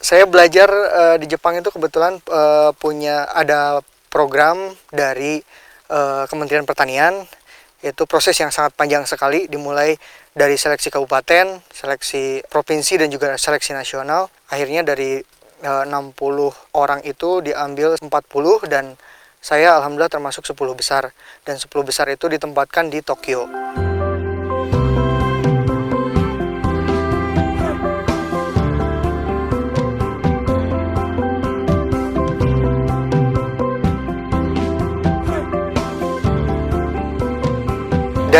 [0.00, 5.44] saya belajar uh, di Jepang itu kebetulan uh, punya ada program dari
[5.92, 7.28] uh, Kementerian Pertanian
[7.80, 9.96] itu proses yang sangat panjang sekali dimulai
[10.36, 14.28] dari seleksi kabupaten, seleksi provinsi dan juga seleksi nasional.
[14.52, 15.20] Akhirnya dari
[15.64, 16.16] uh, 60
[16.76, 18.08] orang itu diambil 40
[18.68, 18.96] dan
[19.40, 21.12] saya alhamdulillah termasuk 10 besar
[21.44, 23.48] dan 10 besar itu ditempatkan di Tokyo.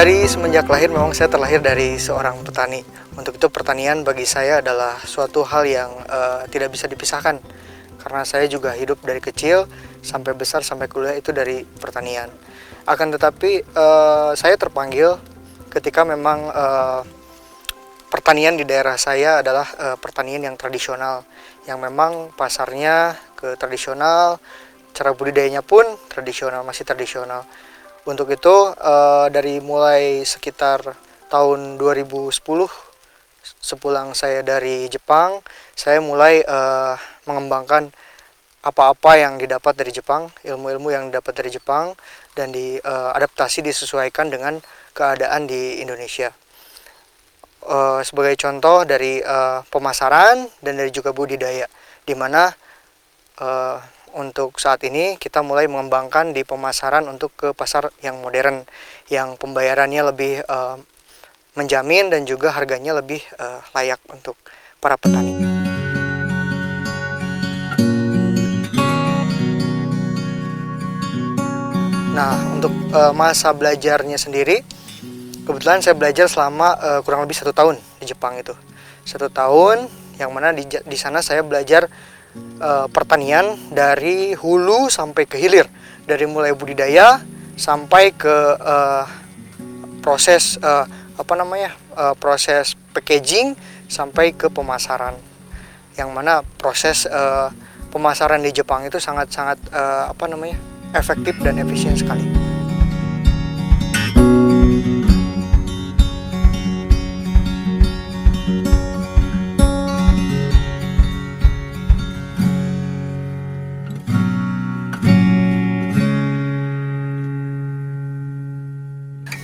[0.00, 2.80] Dari semenjak lahir memang saya terlahir dari seorang petani.
[3.20, 7.36] Untuk itu pertanian bagi saya adalah suatu hal yang uh, tidak bisa dipisahkan.
[8.00, 9.68] Karena saya juga hidup dari kecil
[10.00, 12.32] sampai besar sampai kuliah itu dari pertanian.
[12.88, 15.20] Akan tetapi uh, saya terpanggil
[15.68, 17.04] ketika memang uh,
[18.08, 21.28] pertanian di daerah saya adalah uh, pertanian yang tradisional,
[21.68, 24.40] yang memang pasarnya ke tradisional,
[24.96, 27.44] cara budidayanya pun tradisional, masih tradisional
[28.10, 30.82] untuk itu uh, dari mulai sekitar
[31.30, 32.34] tahun 2010
[33.60, 35.40] sepulang saya dari Jepang,
[35.78, 37.94] saya mulai uh, mengembangkan
[38.60, 41.96] apa-apa yang didapat dari Jepang, ilmu-ilmu yang didapat dari Jepang
[42.36, 44.60] dan diadaptasi uh, disesuaikan dengan
[44.92, 46.34] keadaan di Indonesia.
[47.60, 51.68] Uh, sebagai contoh dari uh, pemasaran dan dari juga budidaya,
[52.04, 52.52] di mana
[53.40, 53.80] uh,
[54.14, 58.66] untuk saat ini kita mulai mengembangkan di pemasaran untuk ke pasar yang modern
[59.10, 60.78] yang pembayarannya lebih uh,
[61.58, 64.38] menjamin dan juga harganya lebih uh, layak untuk
[64.78, 65.34] para petani.
[72.10, 74.60] Nah, untuk uh, masa belajarnya sendiri,
[75.46, 78.52] kebetulan saya belajar selama uh, kurang lebih satu tahun di Jepang itu.
[79.08, 79.88] Satu tahun,
[80.20, 81.88] yang mana di, di sana saya belajar
[82.60, 85.66] uh, pertanian dari hulu sampai ke hilir,
[86.06, 87.22] dari mulai budidaya
[87.58, 89.04] sampai ke uh,
[90.00, 90.88] proses uh,
[91.20, 93.52] apa namanya uh, proses packaging
[93.84, 95.12] sampai ke pemasaran,
[96.00, 97.52] yang mana proses uh,
[97.92, 100.56] pemasaran di Jepang itu sangat-sangat uh, apa namanya
[100.96, 102.39] efektif dan efisien sekali.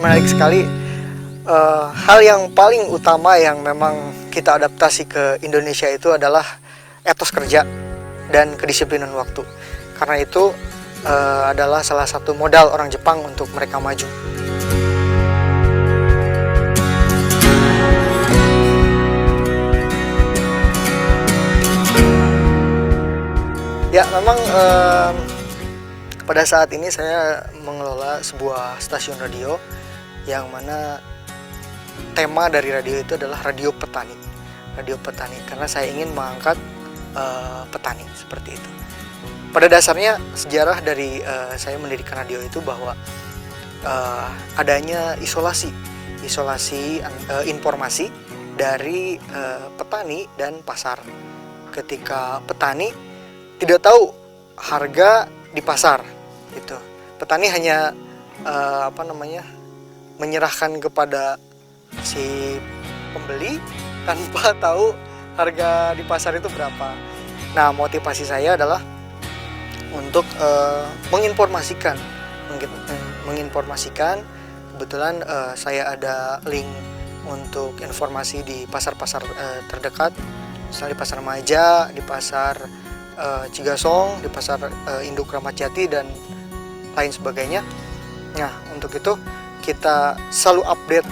[0.00, 0.64] Menarik sekali.
[1.46, 3.94] Uh, hal yang paling utama yang memang
[4.34, 6.42] kita adaptasi ke Indonesia itu adalah
[7.06, 7.62] etos kerja
[8.34, 9.46] dan kedisiplinan waktu.
[9.94, 10.50] Karena itu
[11.06, 14.04] uh, adalah salah satu modal orang Jepang untuk mereka maju.
[23.94, 25.08] Ya memang uh,
[26.28, 29.56] pada saat ini saya mengelola sebuah stasiun radio
[30.26, 30.98] yang mana
[32.12, 34.14] tema dari radio itu adalah radio petani.
[34.76, 36.58] Radio petani karena saya ingin mengangkat
[37.16, 38.70] uh, petani seperti itu.
[39.54, 42.92] Pada dasarnya sejarah dari uh, saya mendirikan radio itu bahwa
[43.86, 44.28] uh,
[44.60, 45.72] adanya isolasi.
[46.20, 47.00] Isolasi
[47.32, 48.12] uh, informasi
[48.58, 51.00] dari uh, petani dan pasar.
[51.72, 52.92] Ketika petani
[53.56, 54.12] tidak tahu
[54.60, 55.24] harga
[55.56, 56.04] di pasar
[56.52, 56.76] gitu.
[57.16, 57.96] Petani hanya
[58.44, 59.55] uh, apa namanya
[60.16, 61.36] menyerahkan kepada
[62.02, 62.56] si
[63.12, 63.60] pembeli
[64.04, 64.92] tanpa tahu
[65.36, 66.96] harga di pasar itu berapa.
[67.52, 68.80] Nah, motivasi saya adalah
[69.96, 71.96] untuk uh, menginformasikan,
[73.24, 74.20] menginformasikan.
[74.76, 76.68] Kebetulan uh, saya ada link
[77.24, 80.12] untuk informasi di pasar-pasar uh, terdekat,
[80.68, 82.54] misalnya di pasar Maja, di pasar
[83.16, 86.04] uh, Cigasong, di pasar uh, Induk Ramat Jati dan
[86.92, 87.64] lain sebagainya.
[88.36, 89.16] Nah, untuk itu
[89.66, 91.08] kita selalu update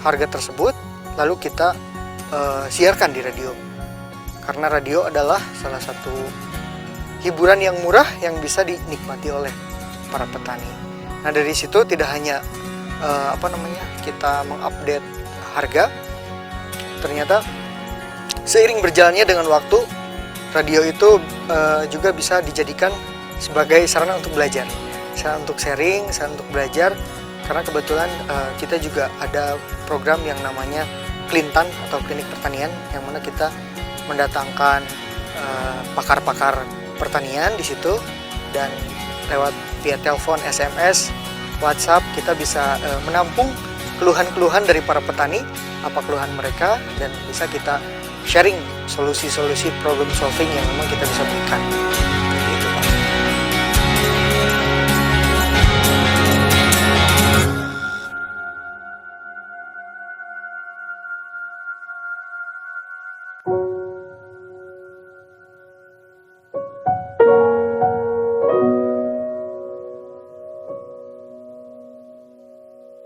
[0.00, 0.72] harga tersebut
[1.20, 1.76] lalu kita
[2.32, 3.52] uh, siarkan di radio
[4.44, 6.12] karena radio adalah salah satu
[7.24, 9.52] hiburan yang murah yang bisa dinikmati oleh
[10.12, 10.68] para petani.
[11.24, 12.44] Nah dari situ tidak hanya
[13.00, 15.04] uh, apa namanya kita mengupdate
[15.56, 15.88] harga,
[17.00, 17.40] ternyata
[18.44, 19.80] seiring berjalannya dengan waktu
[20.52, 21.16] radio itu
[21.48, 22.92] uh, juga bisa dijadikan
[23.40, 24.68] sebagai sarana untuk belajar,
[25.16, 26.92] sarana untuk sharing, sarana untuk belajar
[27.44, 30.84] karena kebetulan uh, kita juga ada program yang namanya
[31.28, 33.48] Klintan atau Klinik Pertanian yang mana kita
[34.04, 34.84] mendatangkan
[35.40, 36.68] eh, pakar-pakar uh,
[37.00, 37.96] pertanian di situ
[38.52, 38.68] dan
[39.32, 41.08] lewat via telepon, SMS,
[41.64, 43.48] WhatsApp kita bisa uh, menampung
[43.96, 45.40] keluhan-keluhan dari para petani,
[45.80, 47.80] apa keluhan mereka dan bisa kita
[48.28, 52.13] sharing solusi-solusi problem solving yang memang kita bisa berikan.